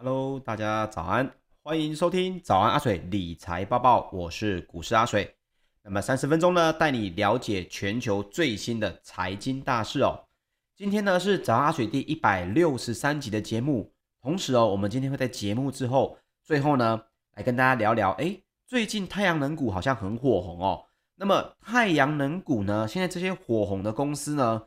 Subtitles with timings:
[0.00, 1.28] Hello，大家早安，
[1.64, 5.34] 欢迎收听早安阿水理财报报，我是股市阿水。
[5.82, 10.26] 那么三十分钟呢，带你了解全球最新的财经大事哦。
[10.76, 17.02] 今天呢是早安阿水第一百六十三集的节目，同时哦，我们今天会在节目之后，最后呢
[17.34, 20.84] 来跟大家聊聊，哎，最近太阳能股好像很火红哦。
[21.16, 24.62] 那么太阳能股呢，现在这些火红的公司呢，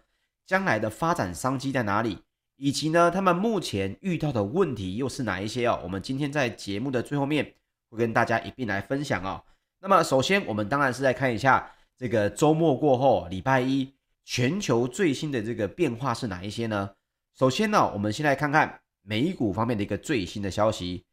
[0.45, 2.19] 将来的发展商机在哪里？
[2.63, 5.79] 以及呢，他们目前遇到的问题又是哪一些哦？
[5.81, 7.55] 我们今天在节目的最后面
[7.89, 9.43] 会跟大家一并来分享哦。
[9.79, 13.91] 那么首先，我们当然是来看一下这个周末过后，礼拜一
[14.25, 16.87] 全球最新的这个变化是哪一些呢？
[17.35, 21.03] 首先呢，我们先来看看美股方面的一个最新的消息。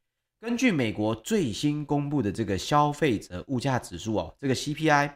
[0.42, 5.12] 根据美国最新公布的这个消费者物价指数哦，这个 CPI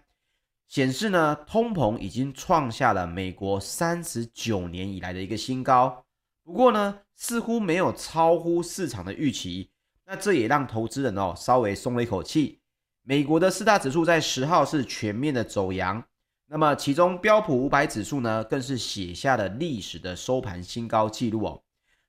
[0.67, 6.02] 显示呢，通膨已经创下了美国三十九年以来的一个新高。
[6.45, 9.71] 不过呢，似乎没有超乎市场的预期，
[10.07, 12.61] 那这也让投资人哦稍微松了一口气。
[13.03, 16.05] 美国的四大指数在十号是全面的走阳，
[16.47, 21.63] 那么其中标普五百指数呢更是写下了历史的收盘新高纪录哦。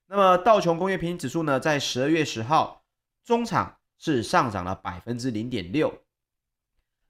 [0.06, 2.84] 那么道琼工业平均指数呢在十二月十号
[3.24, 5.96] 中场是上涨了百分之零点六，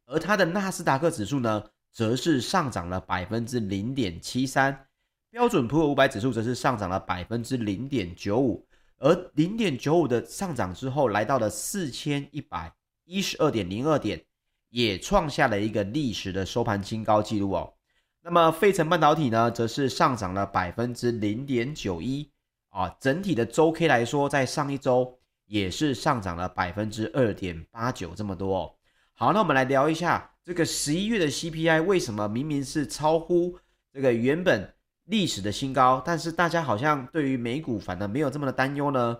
[0.07, 4.87] 而它的纳斯达克指数呢则是上涨了百分之零点七三。
[5.35, 8.65] 标准普尔五百指数则是上涨了百分之零点九五，
[8.99, 12.73] 而零点九五的上涨之后，来到了四千一百
[13.05, 14.25] 一十二点零二点，
[14.71, 17.75] 也创下了一个历史的收盘新高纪录哦。
[18.23, 22.31] 那么费城半导体呢，则是上涨了百分之零点九一
[22.69, 22.89] 啊。
[23.01, 28.75] 整体的周 K 来说，在上一周也是上涨了百分之二点八九这么多哦。
[29.15, 33.59] 好，那我们来聊一下这个十一月的 CPI 为什么明明是超乎
[33.93, 34.73] 这个原本。
[35.07, 39.19] 历史的新高，但是大家好像对于美股反而没有这么的担忧呢。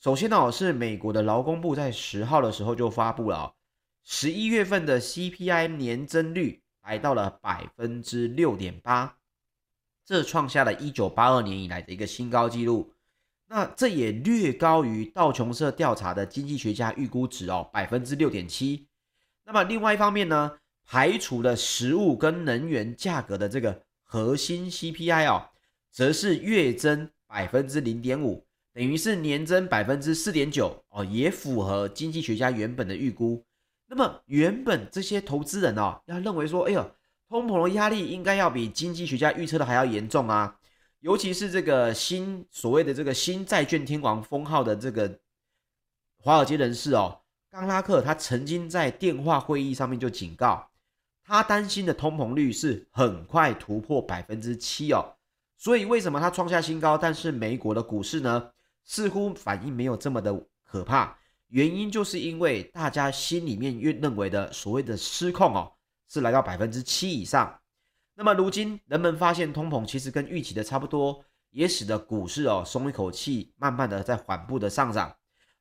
[0.00, 3.54] 首先呢，是美国的劳工部在十号的时候就发布了，
[4.02, 9.18] 十一月份的 CPI 年增率来到了百分之六点八，
[10.06, 12.94] 这创下了一九八二年以来的一个新高纪录。
[13.48, 18.86] 那这也略高于道琼社调查的经济学家预估值哦，百分之六点七。
[19.44, 20.52] 那么另外一方面呢，
[20.86, 23.82] 排除了食物跟能源价格的这个。
[24.08, 25.50] 核心 CPI 哦，
[25.90, 33.44] 则是月增百分之零点五，等于是年增百分之四点九哦，也符合经济学家原本的预估。
[33.88, 36.90] 那么原本这些投资人哦，要认为说，哎呦，
[37.28, 40.56] 通膨的压力应该要比经济学家预测的还要严重啊，
[41.00, 45.20] 尤其是这个新所谓的这个新债券天王封号的这个
[46.18, 50.70] 华尔街人士哦，冈拉克他曾经在电话会议上面就警告。
[51.26, 55.04] 他担心的通膨率是很快突破百分之七哦，
[55.56, 56.96] 所以为什么他创下新高？
[56.96, 58.50] 但是美国的股市呢，
[58.84, 61.18] 似乎反应没有这么的可怕。
[61.48, 65.72] 原因就是因为大家心里面越认为的所谓的失控哦，
[66.08, 67.58] 是来到百分之七以上。
[68.14, 75.14] 那么如今人们发现通膨其实跟预期的差不多，也使得股市哦松一口气，慢慢的在缓步的上涨。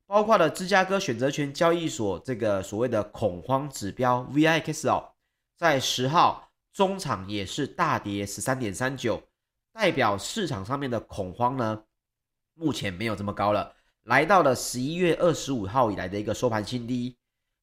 [0.05, 5.14] 包括了芝加哥选择权交易所这个所谓的恐慌指标 VIX 哦。
[5.57, 9.23] 在十号中场也是大跌十三点三九，
[9.71, 11.83] 代表市场上面的恐慌呢，
[12.53, 13.73] 目前没有这么高了，
[14.03, 17.17] 来到了十一月二十五号以来的一个收盘新低。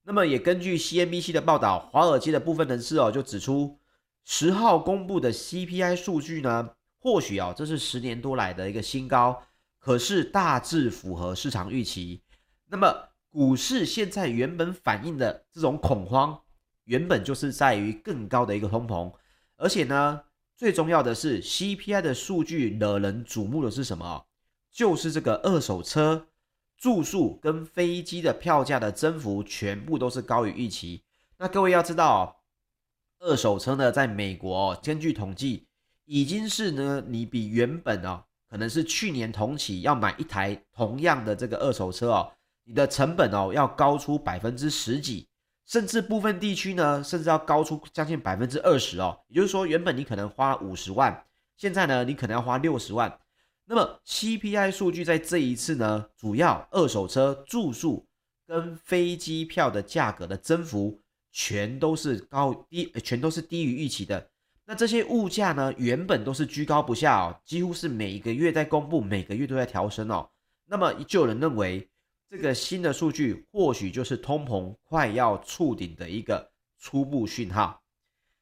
[0.04, 3.78] 那么也根据 CNBC 的报道，华尔街的部分人士哦就指出，
[4.24, 9.42] 十号公布的 CPI 数据呢，或许哦这是十年多来的一个新高，
[9.78, 12.22] 可是大致符合市场预期。
[12.70, 16.40] 那么股市现在原本反映的这种恐慌。
[16.84, 19.12] 原本就是在于更高的一个通膨，
[19.56, 20.22] 而且呢，
[20.56, 24.26] 最重要的是 CPI 的数据惹人瞩目的是什么？
[24.70, 26.26] 就是这个二手车、
[26.76, 31.04] 住宿跟飞机的票价的增幅全部都是高于预期。
[31.38, 32.42] 那各位要知道，
[33.20, 35.66] 二手车呢，在美国根据统计，
[36.06, 42.32] 已经是呢，你比原本哦，可能是去年同期要买一台同样的这个二手车哦，
[42.64, 45.28] 你的成本哦要高出百分之十几。
[45.64, 49.18] 甚至部分地区呢，甚至要高出将近百分之二十哦。
[49.28, 51.24] 也就是说，原本你可能花五十万，
[51.56, 53.18] 现在呢，你可能要花六十万。
[53.64, 58.06] 那么 CPI 数据在这一次呢，主要二手车、住宿
[58.46, 61.00] 跟飞机票的价格的增幅，
[61.30, 64.28] 全都是高低，全都是低于预期的。
[64.66, 70.28] 那这些物价呢，原本都是居高不下哦，几乎是每个月在公布，每个月都在调升哦。
[70.66, 71.88] 那么就有人认为。
[72.32, 76.50] 这个新的数据或许就是通膨快要触顶的一个
[76.80, 77.78] 初步讯号。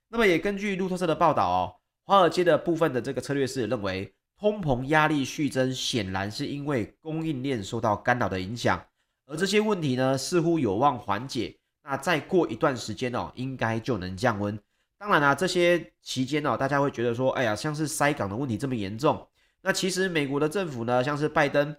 [0.09, 8.81] 那么也根据路透社的报道哦，华尔街的部分的这个策略师认为，通膨压力续增，显然是因为供应链受到干扰的影响，
[9.27, 11.59] 而这些问题呢，似乎有望缓解。
[11.83, 14.57] 那再过一段时间哦，应该就能降温。
[14.99, 19.27] 当然啦、啊，这些期间哦，大家会觉得说，哎呀，像是塞港的问题这么严重。
[19.63, 21.77] 那其实美国的政府呢，像是拜登，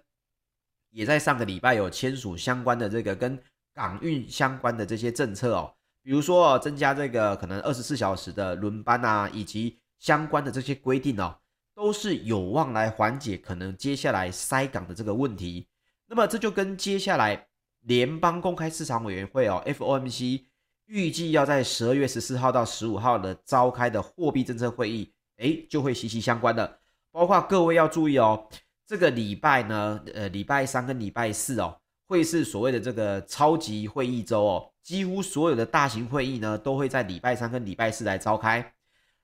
[0.92, 3.36] 也在上个礼拜有签署相关的这个跟
[3.74, 11.36] 港运相关的这些政策哦，比如说增加这个可能二十四小时的轮班啊，以及相关的这些规定哦，
[11.74, 15.66] 都是有望来缓解可能接下来塞港的这个问题。
[16.06, 17.48] 那么这就跟接下来
[17.80, 20.44] 联邦公开市场委员会哦 （FOMC）。
[20.86, 26.80] 预计要在十二月十四号到十五号的召开的货币政策会议，诶，就会息息相关的。
[27.10, 28.46] 包括各位要注意哦，
[28.92, 31.74] 这个礼拜呢，呃，礼拜三跟礼拜四哦，
[32.06, 38.74] 会是所谓的这个超级会议周哦，几乎所有的大型会议呢，都会在礼拜三跟礼拜四来召开。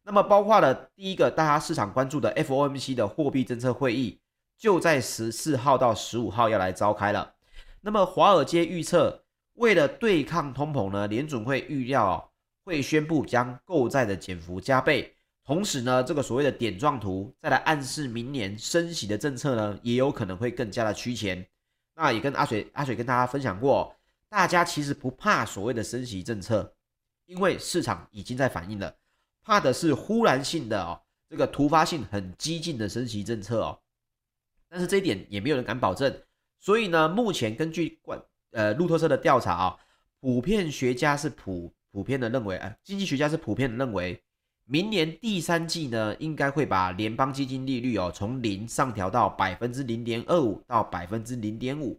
[0.04, 4.18] 那么，包括了第一个大家市场关注的 FOMC 的货币政策会议，
[4.56, 7.34] 就在十四号到十五号要来召开了。
[7.82, 9.24] 那么，华尔街预测。
[9.56, 12.24] 为了对抗通膨呢，联准会预料哦，
[12.64, 15.16] 会宣布将购债的减幅加倍，
[15.48, 21.42] 同时呢，这个所谓的点状图再来暗示明年升息的政策呢，也有可能会更加的趋前。
[21.94, 23.96] 那也跟阿水阿水跟大家分享过，
[24.28, 26.70] 大家其实不怕所谓的升息政策，
[27.24, 28.94] 因为市场已经在反应了，
[29.40, 31.00] 怕的是忽然性的哦，
[31.30, 33.80] 这个突发性很激进的升息政策哦。
[34.68, 36.14] 但是这一点也没有人敢保证，
[36.60, 38.22] 所以呢，目前根据管。
[38.50, 39.76] 呃，路透社的调查啊，
[40.20, 44.22] 普遍学家是普普遍的认为，呃，经济学家是普遍的认为，
[44.70, 51.98] 明年第三季呢，应该会把联邦基金利率哦从零上调到百分之零点二五到百分之零点五，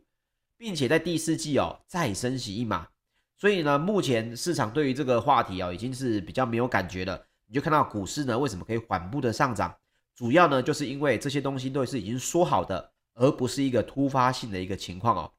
[0.55, 2.87] 并且在第四季哦再升息一码。
[3.35, 7.19] 所以呢，目前市场对于这个话题哦已经是比较没有感觉了。
[7.47, 9.73] 你就看到股市呢为什么可以缓步的上涨，
[10.15, 15.33] 主要呢就是因为这些东西都是已经说好的，而不是一个突发性的一个情况哦。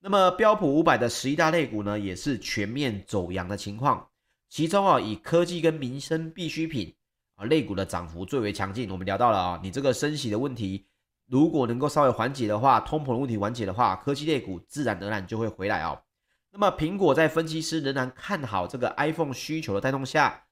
[0.00, 4.06] 那么标普五百的十一大类股呢，也是全面走阳的情况。
[4.50, 6.92] 其中啊，以科技跟民生必需品
[7.36, 8.90] 啊类股的涨幅最为强劲。
[8.90, 10.86] 我们聊到了啊，你这个升息的问题，
[11.28, 16.02] 如果能够稍微缓解的话，通膨的问题缓解的话，科技类股自然而然就会回来哦。
[16.50, 20.42] 那么苹果在分析师仍然看好这个 iPhone 需求的带动下，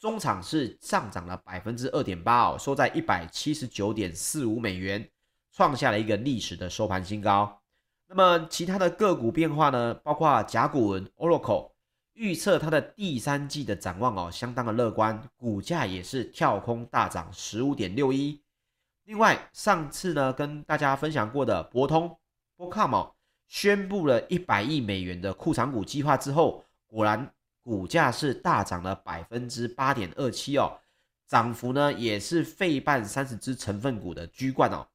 [0.00, 5.08] 中场是上涨了百分之二点八哦，收在一百七十九点四五美元，
[5.52, 7.60] 创下了一个历史的收盘新高。
[8.08, 9.94] 那么其他的个股变化呢？
[10.02, 11.70] 包括甲骨文 Oracle
[12.14, 18.40] 预测它的第三季的展望哦，相当的乐观，股价也是跳空大涨十五点六一。
[19.04, 22.16] 另外，上次呢跟大家分享过的博通
[22.56, 23.12] Broadcom
[23.48, 30.78] 宣布了一百亿美元的库藏股计划之后，果然股价是大涨了百分之八点二七哦，
[31.26, 34.86] 涨幅呢也是费半三十只成分股的居冠哦。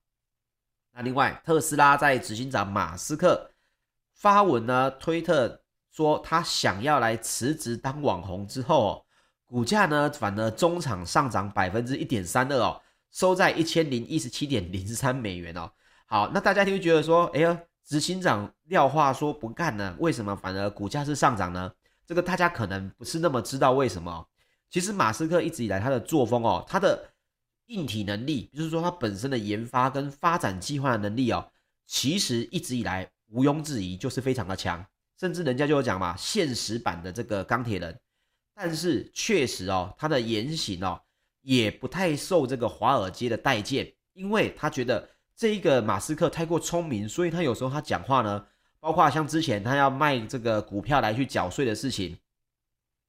[0.92, 3.52] 那另外，特斯拉在执行长马斯克
[4.14, 5.62] 发文呢，推特
[6.00, 9.04] 说他想要来辞职当网红之后哦，
[9.46, 15.70] 股价呢反而中场上涨百分之一点三二哦，收在一千零一十七点零三美元哦。
[16.06, 21.72] 好，那大家就会觉得说，哎呀，执行长撂话说不干呢，为什么反而股价是上涨呢？
[22.08, 24.26] 这个大家可能不是那么知道为什么。
[24.70, 27.10] 其实马斯克一直以来他的作风哦，他的。
[27.70, 31.52] 硬体能力，就是说他本身的研发跟发展计划的能力哦，
[31.86, 34.84] 其实一直以来毋庸置疑就是非常的强，
[35.20, 38.00] 甚至人家就有讲嘛，现实版的这个钢铁人。
[38.56, 41.02] 但是确实哦，他的言行哦
[41.42, 48.46] 也不太受这个华尔街的待见，因为他觉得这一个马斯克太过聪明，所以他有时候他讲话呢，
[48.80, 52.18] 包括像之前他要卖这个股票来去缴税的事情，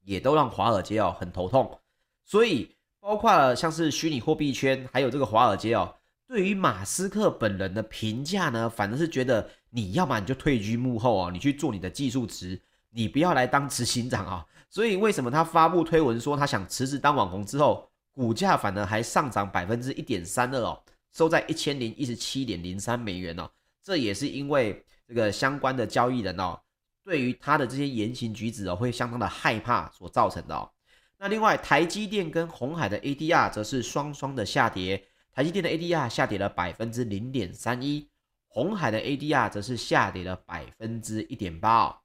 [0.02, 1.80] 也都让华尔街哦很头痛，
[2.24, 2.76] 所以。
[3.02, 5.96] 包括了像是虚拟货币圈，还有这个华尔街哦，
[6.30, 12.56] 对于马斯克本人的评价呢，反正是觉得你要么你就退居幕后哦，你去做你的技术职，
[12.90, 14.46] 你不要来当执行长啊。
[14.68, 20.80] 所以为什么他发布推文说他想辞职当网红之后，股价反而还上涨百分之一点三二哦，
[21.12, 23.50] 收在一千零一十七点零三美元哦。
[23.82, 26.56] 这也是因为这个相关的交易人哦，
[27.02, 30.70] 对于他的这些言行举止哦，会相当的害怕所造成的哦。
[31.18, 35.04] 那另外，台积电跟鸿海的 ADR 则是双双的下跌。
[35.32, 38.08] 台积电的 ADR 下跌了百分之零点三一，
[38.48, 42.00] 红海的 ADR 则是下跌了百分之一点八。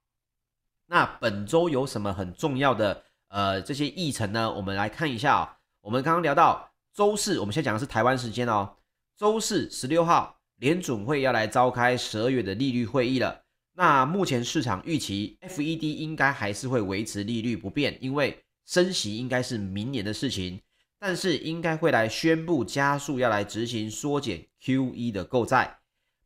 [0.87, 4.53] 那本周有什么很重要的呃这些议程呢？
[4.53, 5.57] 我们来看一下。
[5.81, 8.75] 我们刚刚聊到周四，我们先讲的是台湾时间哦。
[9.15, 13.43] 周四十六号，联准会要来召开十二月的利率会议了。
[13.73, 20.59] 那目前市场预期 FED 应该还是会维持利率不变，因为升息应该是明年的事情，
[20.99, 25.79] 但是应该会来宣布加速要来执行缩减 QE 的购债。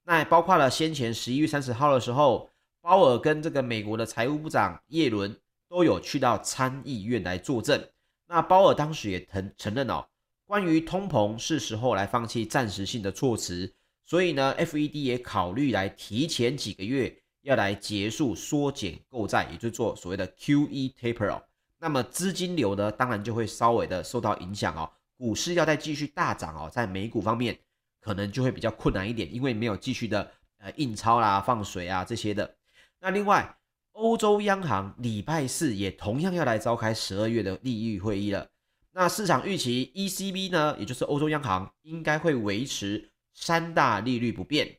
[0.03, 2.49] 那也包括了先前十一月三十号的时候，
[2.81, 7.89] 鲍尔跟这个美国的财务部长耶伦都有去到参议院来作证。
[8.27, 10.05] 那鲍尔当时也承承认哦，
[10.45, 13.73] 关于通膨是时候来放弃暂时性的措辞，
[14.05, 21.43] 所以呢，FED 也考虑来提前几个月要来结束缩减购债，也就是做所谓的 QE taper 哦。
[21.79, 24.91] 那么资金流呢，当然就会稍微的受到影响哦。
[25.17, 27.59] 股市要再继续大涨哦，在美股方面。
[28.01, 32.55] 可能就会比较困难一点，因为没有继续的呃印钞啦、放水啊这些的。
[33.01, 33.57] 那另外，
[33.91, 38.47] 欧洲央行礼拜四也同样要来召开十二月的利率会议了。
[38.93, 44.77] 那市场预期 ECB 呢，也就是欧洲央行，应该会维持三大利率不变，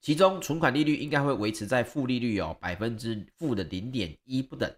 [0.00, 4.74] 其中存款利率应该会维持在负利率哦，百分之负的零点一不等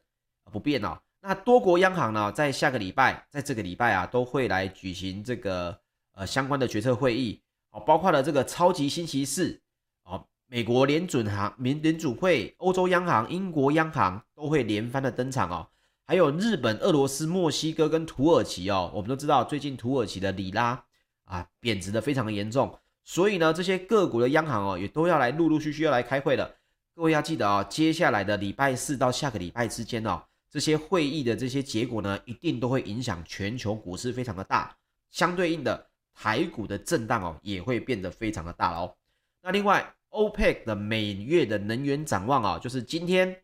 [0.55, 0.97] 不变哦。
[1.21, 5.79] 那多国央行呢，在下个礼拜，在这个礼拜啊，都会来举行这个。
[6.17, 7.43] 呃，相关的决策会议，
[7.73, 9.61] 哦，包括了这个超级星期四，
[10.05, 15.67] 哦，美国联准行、民联储会、欧洲央行、英国央行都会连番的登场哦，
[16.07, 20.85] 还有日本、俄罗斯、墨西哥跟土耳其哦，我们都知道最近土耳其的里拉
[21.25, 26.49] 啊贬值的非常严重，所以呢，这些各国的央行哦也都要来陆陆续续要来开会了。
[26.95, 30.23] 各位要记得哦，接下来的礼拜四到下个礼拜之间哦，
[30.55, 34.77] 这些会议的这些结果呢，一定都会影响全球股市非常的大，
[35.11, 35.91] 相对应的。
[36.17, 38.95] 台股的震荡哦，也会变得非常的大哦。
[39.43, 43.37] 那另外，OPEC 的每月的能源展望啊，就是今天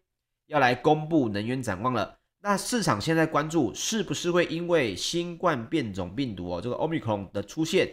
[0.47, 2.17] 要来公布能源展望了。
[2.40, 7.90] 那市场现在关注是不是会因为新冠变种病毒哦，这个 Omicron 的出现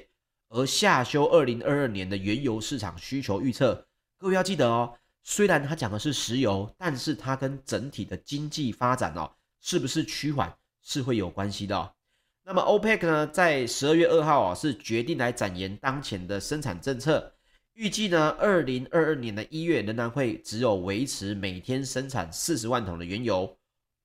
[0.50, 3.88] 而下修二零二二年的原油市场需求预测？
[4.19, 4.93] 各位要记得哦，
[5.29, 9.29] 虽然它讲的是石油，但是它跟整体的经济发展哦，
[9.60, 11.91] 是不是趋缓是会有关系的哦。
[12.46, 17.34] 那么 OPEC 呢，在十二月二号啊，是决定来展延当前的生产政策，
[17.74, 23.57] 预计呢，二零二二年的一月仍然会只有维持每天生产四十万桶的原油，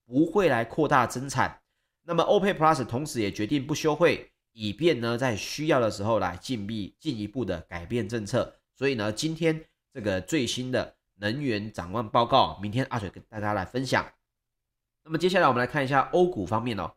[0.04, 1.56] 不会来扩大增产。
[2.02, 8.56] 那么 OPEC Plus 同时也决定不休会，以便呢，在需要的时候来进一进一步的改变政策。
[8.76, 9.64] 所以呢，今天
[9.94, 14.04] 这个最新的能源展望报告，明天阿水跟大家来分享。
[15.04, 16.92] 那么接下来我们来看一下欧股方面哦。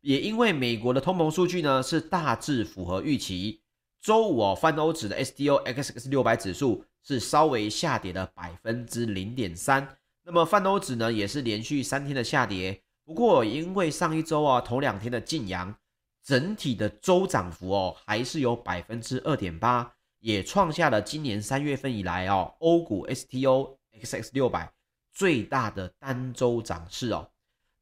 [0.00, 3.62] 也因为美国的通膨数据呢是大致符合预期，
[4.00, 15.74] 周五哦，泛欧指的 SDOXX 六百指数是稍微下跌了百分之零点三，那么泛欧指呢也是连续三天的下跌，不过因为上一周啊头两天的劲扬，
[16.22, 19.93] 整体的周涨幅哦还是有百分之二点八，
[20.24, 24.72] 也创下了今年三月份以来哦欧股 STOXX 六百
[25.12, 27.30] 最大的单周涨势哦。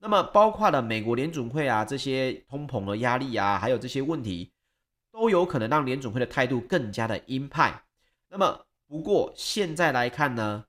[0.01, 4.51] 那么包括了美国联准会啊，这些通膨的压力啊，还有这些问题，
[5.13, 7.81] 都有可能让联准会的态度更加的鹰派。
[8.29, 10.65] 那么不过现在来看呢，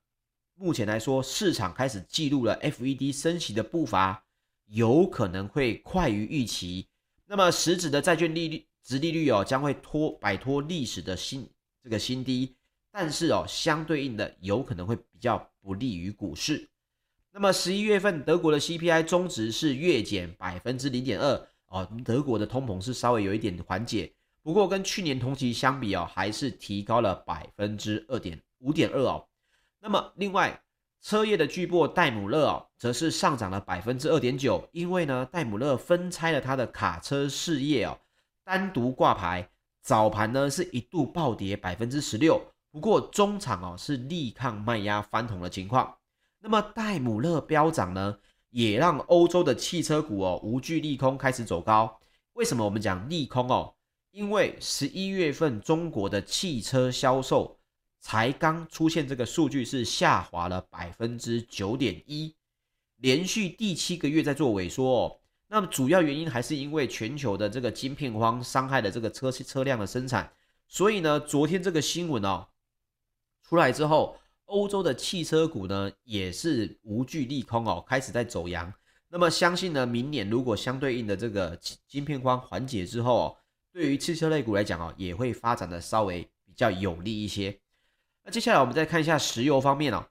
[0.54, 4.24] 目前来说市场开始记录了 FED 升息的步伐，
[4.66, 6.86] 有可能会快于预期。
[7.26, 11.50] 那么实质的债券利率、殖利率哦，将会脱摆脱历史的新
[11.84, 12.56] 这个新低，
[12.90, 16.70] 但是哦，相对应的有可能会比较不利于股市。
[17.30, 24.10] 那么十一月份德国的 CPI 终值是月减百分之零点二哦，德国的通膨是稍微有一点缓解，
[24.42, 29.28] 不过跟去年同期相比哦，还是提高了百分之二点五点二哦。
[29.80, 30.62] 那么另外
[31.02, 38.00] 车业的巨擘戴姆勒哦，则是上涨了百分之二点九，因为呢戴姆勒分拆了他的卡车事业哦，
[38.42, 39.50] 单独挂牌，
[39.84, 42.40] 早盘呢是一度暴跌百分之十六，
[42.72, 45.94] 不过中场哦是力抗卖压翻红的情况。
[46.40, 52.00] 那么戴姆勒飙涨呢，也让欧洲的汽车股哦无惧利空开始走高。
[52.32, 53.74] 为什么我们讲利空哦？
[54.10, 57.58] 因为十一月份中国的汽车销售
[58.00, 62.34] 才刚出现这个数据是下滑了百分之九点一，
[62.96, 65.20] 连续第七个月在做萎缩哦。
[65.54, 70.30] 那么主要原因还是因为全球的这个晶片荒伤害了这个车车辆的生产。
[70.68, 72.48] 所以呢，昨天这个新闻哦
[73.42, 74.18] 出来之后。
[74.46, 78.70] 欧洲的汽车股呢，也是无惧利空哦，开始在走阳。
[79.08, 81.58] 那么相信呢，明年如果相对应的这个
[81.88, 83.36] 晶片荒缓解之后哦，
[83.72, 87.58] 对于汽车类股来讲哦，也会发展的稍微比较有利一些。
[88.22, 90.06] 那接下来我们再看一下石油方面哦，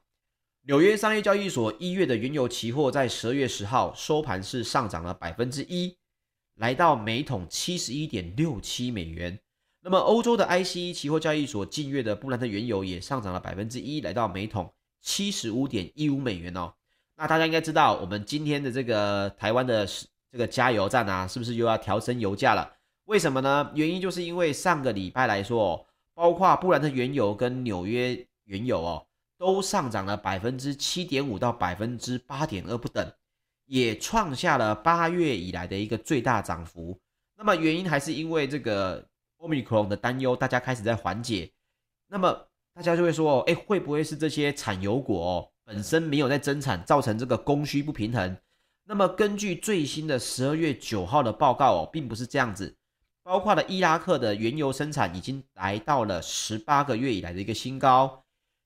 [0.65, 5.97] 纽约商业交易所一月的原油期货在十二月十号收盘是上涨了百分之一，
[6.55, 9.37] 来到每桶七十一点六七美元。
[9.81, 16.73] 那么，欧洲的 ICE 期货交易所近月的布兰特原油也上涨了百分之一，来到每桶七十五点一五美元哦。
[17.17, 19.85] 那大家应该知道，我们今天的这个台湾的
[20.31, 22.71] 这个加油站啊，是不是又要调升油价了？
[23.03, 23.69] 为什么呢？
[23.75, 29.05] 原因就是因为上个礼拜来说，包括布兰特原油跟纽约原油哦，
[29.43, 33.05] 都上涨了百分之七点五到百分之八点二不等，
[33.65, 36.97] 也创下了八月以来的一个最大涨幅。
[37.35, 39.05] 那么原因还是因为这个
[39.39, 41.51] Omicron 的担忧，大家开始在缓解。
[42.07, 48.37] 那么大家就会说，哎，会不会是这些产油国本身没有在增产，造成这个供需不平衡？
[48.85, 52.73] 那么根据最新的十二月九号的报告哦，并不是这样子。
[53.23, 58.22] 包括了伊拉克的原油生产已经来到了十八个月以来的一个新高，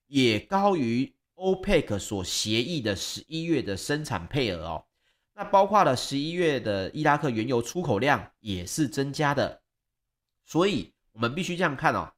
[0.08, 4.86] 也高于 OPEC 所协议的十一月的生产配额哦。
[5.36, 9.62] 那包括了十一月的伊拉克原油出口量也是增加的，
[10.46, 12.12] 所以我们必须这样看哦。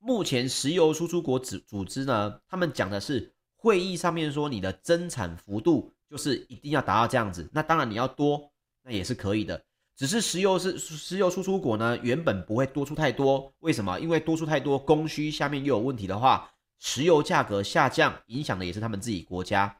[0.00, 8.52] 目前石油输出国组组织呢，他们讲的是会议上面说你的增产幅度就是一定要达到这样子，那当然你要多，
[8.82, 9.64] 那也是可以的。
[9.96, 13.98] 只是石油是石油输出国呢，原本不会多出太多，为什么？
[14.00, 16.50] 因为多出太多，供需下面又有问题的话，
[16.86, 19.74] 石油价格下降，影响的也是他们自己国家。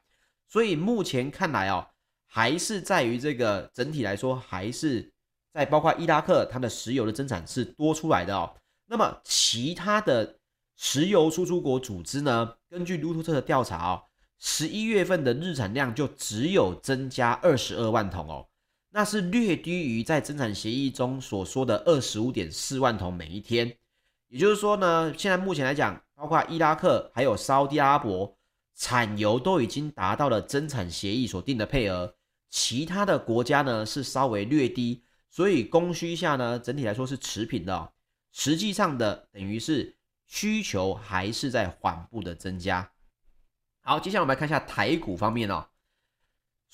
[0.47, 1.85] 所以目前看来哦，
[2.25, 5.13] 还是在于这个整体来说，还是
[5.53, 8.51] 在包括伊拉克它的石油的增产是多出来的哦。
[8.87, 10.39] 那么其他的
[10.75, 14.01] 石油输出国组织呢，根据路透社的调查哦，
[14.39, 18.47] 十一月份的日产量就只有增加二十二万桶哦。
[18.89, 23.77] 那是略低于在增产协议中所说的二十五点四万桶每一天，
[24.29, 28.37] 也就是说呢，现在目前来讲，包括伊拉克还有沙乌地阿拉伯
[28.73, 32.15] 产油都已经达到了增产协议所定的配额，
[32.49, 37.93] 其他的国家呢是稍微略低，所以供需下呢整体来说是持平的，
[38.31, 42.91] 实际上的等于是需求还是在缓步的增加。
[43.81, 45.67] 好，接下来我们来看一下台股方面哦。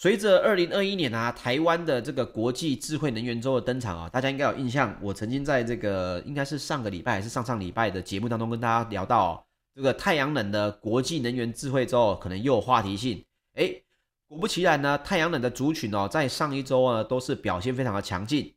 [0.02, 4.98] 随着二零二一年啊，台湾的这个国际智慧能源周的登场啊，大家应该有印象。
[5.00, 13.24] 我曾经在这个应该是上个礼拜还是上上礼拜的节目当中跟大家聊到，这个太阳能的国际能源智慧周可能又有话题性。
[13.54, 13.84] 诶，
[14.28, 18.56] 果不其然呢，太阳能的族群哦，在上一周啊都是表现非常的强劲，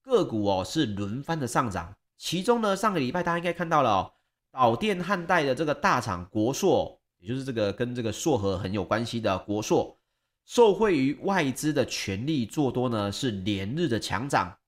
[0.00, 1.92] 个股哦是轮番的上涨。
[2.16, 4.12] 其中呢，上个礼拜大家应该看到了哦，
[4.52, 9.98] 导电汉代的这个大厂国硕，也就是这个跟这个硕禾很有关系的国硕。
[10.44, 14.58] 受惠于外资的全力做多呢，是连日的强涨，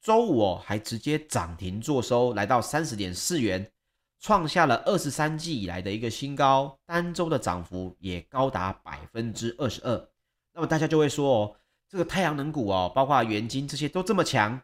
[0.00, 3.72] 周五哦还直接涨停做收，来到三十点四元，
[4.20, 10.08] 创下了二十三季以来的一个新高，单周的涨幅也高达百分之二十二。
[10.52, 11.56] 那么大家就会说哦，
[11.88, 14.60] 这个太阳能股哦，包括元晶这些都这么强，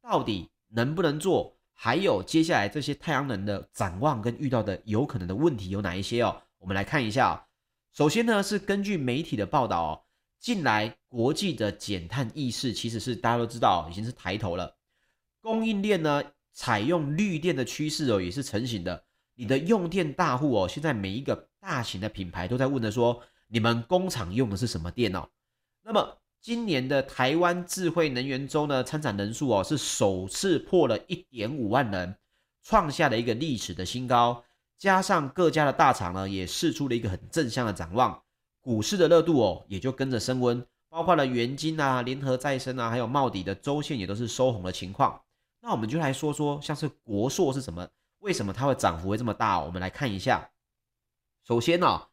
[0.00, 1.56] 到底能不能做？
[1.72, 6.40] 还有接下来这些太阳能的展望跟遇到的有可能的问题有哪一些哦？
[6.58, 7.44] 我们来看一下。
[7.94, 10.00] 首先呢，是根据媒体的报道哦。
[10.40, 14.76] 近来国际的减碳意识其实是大家都知道，已经是抬头了。
[15.40, 16.20] 供应链呢，
[16.52, 19.04] 采用绿电的趋势哦，也是成型的。
[19.36, 25.28] 你的用电大户哦，现在每一个大型的品牌都在问的说，你们工厂用的是什么电哦？
[25.84, 32.16] 那么今年的台湾智慧能源周呢，参展人数哦是首次破了一点五万人，
[32.64, 34.44] 创下了一个历史的新高。
[34.84, 38.22] 加上各家的大厂呢，也释出了一个很正向的展望。
[38.60, 45.22] 股市的热度哦，也就跟着升温，包括了元晶啊、联合再生啊，还有茂迪的周线也都是收红的情况。
[45.62, 47.88] 那我们就来说说，像是国硕是什么？
[48.18, 49.58] 为什么它会涨幅会这么大？
[49.58, 50.50] 我们来看一下。
[51.46, 52.08] 首先呢、哦，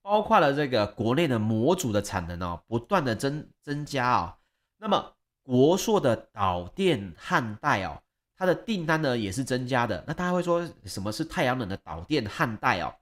[0.00, 4.24] 包括了这个国内的模组的产能哦，不断的增增加啊、哦。
[4.78, 8.00] 那么国硕的导电汉代哦，
[8.36, 10.04] 它的订单呢也是增加的。
[10.06, 12.94] 那大家会说，什么是太阳能的导电焊带哦？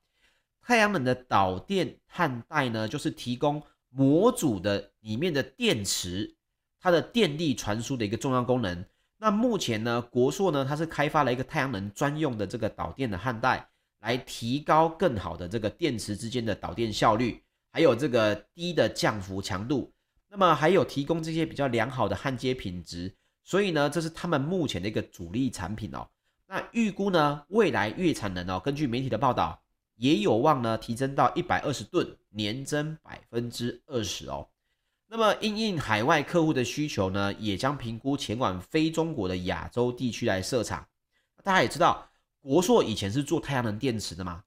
[0.62, 6.36] 太阳能的导电焊带呢，就是提供模组的里面的电池，
[6.80, 8.84] 它的电力传输的一个重要功能。
[9.18, 13.68] 那目前呢，国硕呢，它是开发了一个太阳能专用的这个导电的焊带，
[14.00, 17.42] 来提高更好的这个电池之间的导电效率，
[17.72, 19.92] 还有这个低的降幅强度。
[20.28, 23.14] 那么还有提供这些比较良好的焊接品质。
[23.44, 26.08] 所以呢，这是他们目前的一个主力产品哦。
[26.48, 29.60] 那预估呢，未来月产能哦，根据媒体的报道。
[29.96, 34.48] 也有望呢提升到一百二十吨，年增百分之二十哦。
[35.06, 40.84] 那么因应海外客户的需求呢，也将评估前往非中国的亚洲地区来设厂。
[41.44, 44.42] 大家也知道，国硕以前是做太阳能电池的嘛。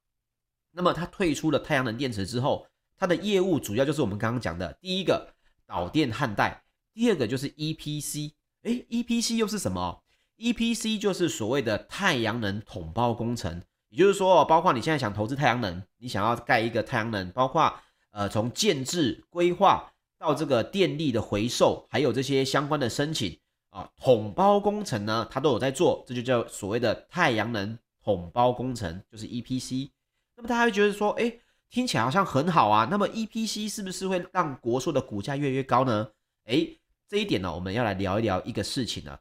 [0.71, 5.33] 那么它退出了太阳能电池之后，它的业务主要就是我们刚刚讲的第一个
[5.65, 6.61] 导电焊带，
[6.93, 8.33] 第二个就是 EPC。
[8.67, 10.03] 诶，EPC 又是什么
[10.37, 13.63] ？EPC 就是所谓的太阳能统包工程。
[13.89, 17.73] 也就是说，包括你现在想投资太阳能，你想要盖一个太阳能，包括
[18.11, 29.89] 呃从建置规划到这个电力的回收，还有这些相关的申请啊，统包工程呢，它都有在做，这就叫所谓的太阳能统包工程，就是 EPC。
[30.35, 31.33] 那么大家会觉得说，哎，
[31.69, 32.85] 听起来好像很好啊。
[32.91, 36.09] 那么 EPC 是不是会让国硕的股价越来越高呢？
[36.43, 36.67] 哎，
[37.07, 39.17] 这一点呢，我们要来聊一聊一个事情呢。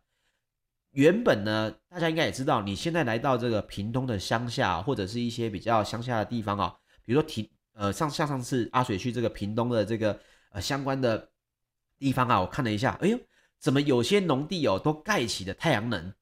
[0.90, 10.18] 原本呢，大家应该也知道，你现在来到这个屏东的乡下，或者是一些比较乡下的地方啊，比如说提呃，上像上次阿水去这个屏东的这个
[10.50, 11.30] 呃相关的
[11.98, 13.18] 地方啊，我看了一下，哎呦，
[13.58, 16.12] 怎么有些农地哦都盖起了太阳能？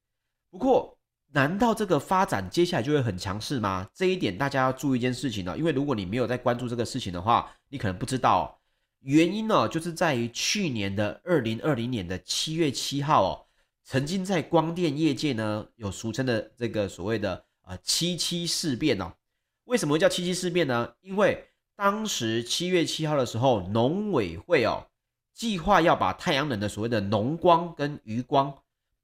[0.51, 0.99] 不过，
[1.33, 3.89] 难道这个发展接下来就会很强势吗？
[3.95, 8.61] 这一点大家要注意一件事情呢，因为如果你没有在关注这个事情的话，你可能不知道
[9.05, 13.41] 原因呢，就是在于去年的二零二零年的七月七号哦。
[13.87, 19.13] 曾经在光电业界呢，有俗称的这个所谓的呃七七事变哦。
[19.65, 20.95] 为什么叫七七事变呢？
[21.03, 21.45] 因为
[21.77, 24.87] 当时七月七号的时候，农委会哦
[25.35, 28.55] 计划要把太阳能的所谓的农光跟渔光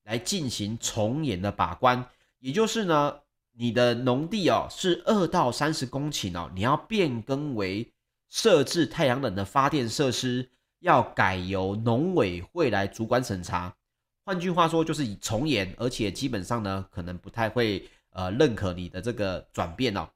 [0.05, 2.03] 来进行从严的把关，
[2.39, 3.21] 也就是呢，
[3.53, 7.93] 你的农地哦是二到三十公顷哦，你要变更为
[8.31, 13.77] 设置太阳能的发电设施，要改由农委会来主管审查。
[14.25, 20.09] 换句话说，就是以从严，而且基本上呢，可能不太会呃认可你的这个转变哦。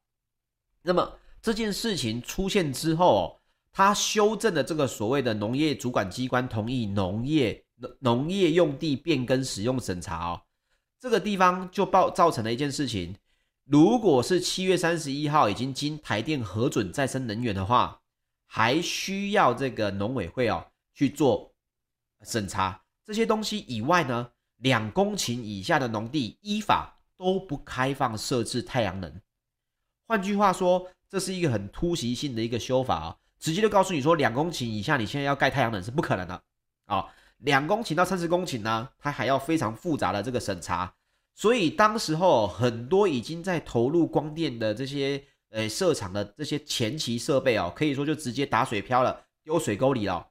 [0.83, 3.23] 那么这件事情出现之后哦，
[3.73, 7.65] 他修正了这个所谓的农业主管机关同意农业
[7.99, 10.43] 农业用地变更使用审查哦，
[11.01, 13.17] 这个地方就报造成了一件事情，
[13.65, 18.03] 如果是七月三十一号已经经台电核准再生能源的话，
[18.55, 20.65] 还需要这个农委会哦
[20.95, 21.53] 去做
[22.23, 22.81] 审查。
[23.05, 29.21] 这些东西以外呢，两公顷以下的农地依法都不开放设置太阳能。
[30.07, 36.41] 换句话说，这是一个很突袭性的一个修法啊，直接就告诉你说，两公顷以下你现在要盖太阳能是不可能的
[36.85, 37.13] 啊。
[37.39, 40.95] 两公顷到三十公顷呢，它还要非常复杂的这个审查。
[41.35, 50.29] 所以当时候很多已经在投入光电的这些呃设厂的这些前期设备哦，可以说就直接打水漂了，丢水沟里了。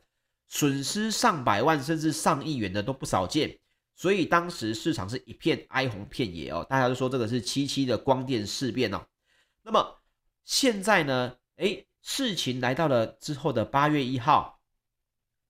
[0.50, 3.58] 损失上百万甚至上亿元的都不少见，
[3.96, 9.02] 所以当时市场是一片哀鸿遍野哦，大家都说这个是七七的光电事变哦。
[9.64, 10.02] 那么
[10.44, 11.38] 现在呢？
[11.56, 14.60] 诶，事情来到了之后的八月一号，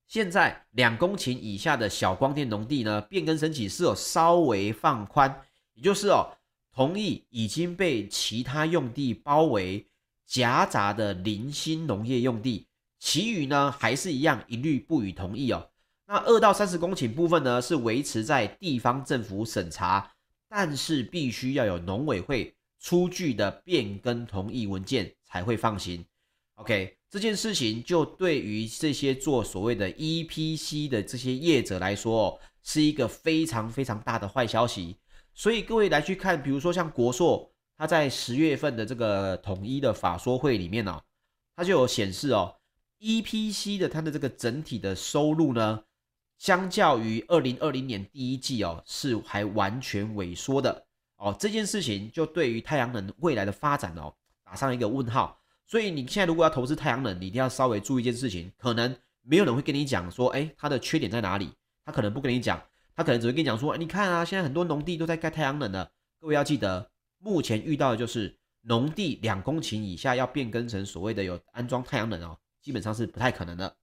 [0.08, 6.38] 现在两公顷以下的小光电农地呢，变更申请是有稍微放宽，也就是哦，
[6.74, 9.86] 同意已经被其他用地包围
[10.26, 12.68] 夹杂的零星农业用地。
[13.00, 15.70] 其余呢还是一样，一律不予同意哦。
[16.08, 20.12] 那二到三十公顷部分呢，是维持在地方政府审查，
[20.50, 26.04] 但是必须要有农委会出具的变更同意文件才会放行。
[26.56, 34.98] OK，这件事情就对于这些做所谓的 EPC 的这些业者来说，是一个非常非常大的坏消息。
[35.34, 41.02] 所以各位来去看，比如说像国硕，它在十月份的这个统一的法说会里面呢，
[41.56, 42.56] 他就有显示哦。
[43.00, 45.84] EPC 的它的这个整体的收入呢，
[46.38, 50.86] 相较于二零二零年第一季哦，是还完全萎缩的
[51.18, 51.36] 哦。
[51.38, 55.38] 这件事情就对于太阳能未来的发展哦，打上一个问号。
[55.66, 61.50] 所以你现在如果要投资太阳能，你一定要稍微注意一件事情，可能没有人会跟你讲说，哎，它的缺点在哪里？
[61.86, 62.62] 他可能不跟你讲，
[62.96, 65.92] 他可能只会跟你讲说，你看啊，现在很多农地都在盖太阳能了。
[66.20, 72.38] 各位要记得，目前遇到的就是农地两公顷以下要变更成所谓的有安装太阳能哦。
[72.62, 73.76] 基本上是不太可能的。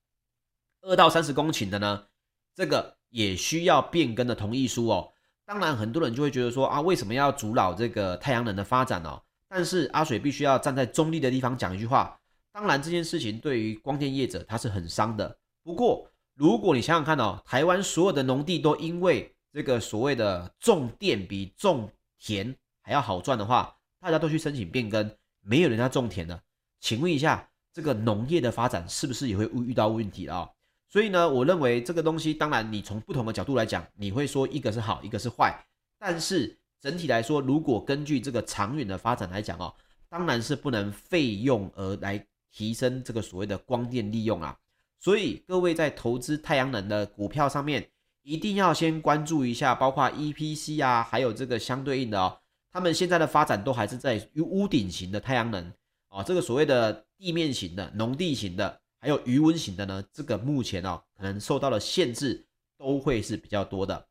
[0.82, 2.06] 二到三十公顷的呢，
[2.54, 5.12] 这个也需要变更的同意书哦。
[5.44, 9.20] 当然，很多人就会觉得说啊，为什么要阻挠这个太阳能的发展哦？
[9.48, 12.18] 但是阿水必须要站在中立的地方讲一句话。
[12.52, 15.38] 当然，这件事情对于光电业者它是很伤的。
[15.62, 16.09] 不过，
[16.40, 26.42] 如果你想想看哦，台湾所有的农地都因为这个所谓的种电比种田还要好赚的话，大家都去申请变更，没有人家种田的。
[26.80, 27.46] 请问一下。
[27.72, 30.50] 这个农业的发展是不是也会遇到问题啊？
[30.88, 35.56] 所以呢，我认为这个东西，当然你从不同的角度来讲，你会说一个是好，一个是坏。
[35.96, 39.72] 但是整体来说，如果根据这个长远的发展来讲哦，
[40.08, 44.58] 当然是不能费用而来提升这个所谓的光电利用啊。
[45.00, 47.90] 所以各位在投资太阳能的股票上面，
[48.22, 52.38] 一定要先关注一下，包括 EPC 啊，还有这个相对应的哦，
[52.70, 55.72] 他们现在的发展都还是在于屋顶型的太阳能。
[56.08, 62.44] 啊，这个所谓的地面型的、农地型的，还有余温型的呢，这个目前哦，可能受到的限制
[62.76, 64.08] 都会是比较多的。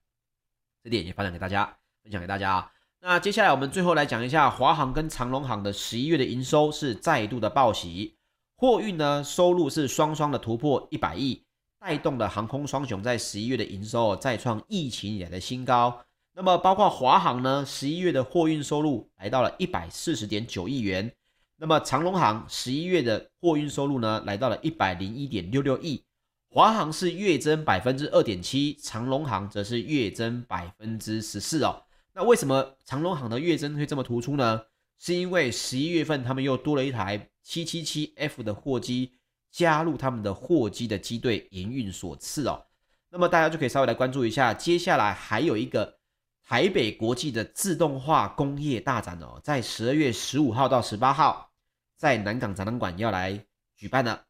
[0.82, 1.66] 这点也分享给大家，
[2.02, 2.72] 分享给大家啊。
[3.02, 8.18] 那接下来我们最后来讲一下华航跟长荣航的十一月的营收是再度的报喜，
[8.60, 11.42] 货运呢收入是双双的突破一百亿，
[11.80, 16.02] 带动了航空双雄在十一月的营收再创疫情以来的新高。
[16.36, 21.10] 那么包括华航呢，十一月的货运收入来到了一百四十点九亿元。
[21.56, 26.04] 那么长荣航十一月的货运收入呢，来到了一百零一点六六亿。
[26.50, 31.84] 华航是月增百分之二点七，长荣航则是月增百分之十四哦。
[32.14, 34.64] 那为什么长荣航的月增会这么突出呢？
[35.00, 39.14] 是因为十一月份他们又多了一台七七七 F 的货机
[39.50, 42.68] 加入他们的货机的机队营运所赐哦。
[43.10, 45.98] 那么大家就可以稍微来关注一下，接下来还有一个。
[46.42, 51.52] 台北国际的自动化工业大展哦，在十二月十五号到十八号，
[51.96, 54.26] 在南港展览馆要来举办了。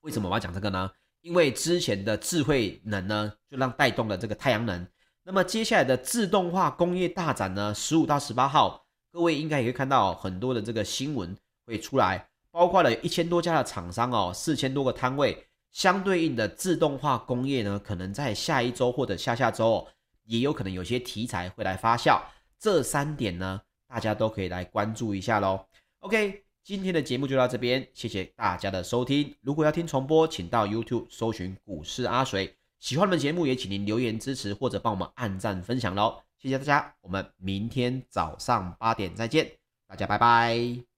[0.00, 0.90] 为什么我要讲这个呢？
[1.20, 4.88] 因为之前的智慧能呢，就让带动了这个太阳能。
[5.22, 8.85] 那么接下来的自动化工业大展呢，十五到十八号，
[9.16, 19.86] 各位应该也会看到很多的这个新闻会出来，包括了一千多家的厂商哦，四千多个摊位，相对应的自动化工业呢，可能在下一周或者下下周哦。
[20.26, 22.20] 也有可能有些题材会来发酵，
[22.58, 25.64] 这三点呢，大家都可以来关注一下喽。
[26.00, 29.34] OK，今天的节目就到这边，谢谢大家的收听。
[29.40, 32.54] 如果要听重播，请到 YouTube 搜寻股市阿水。
[32.80, 36.20] 喜欢我们节目，也请您留言支持或者帮我们按赞分享喽。
[36.46, 39.50] 谢谢大家，我们明天早上八点再见，
[39.88, 40.95] 大家拜拜。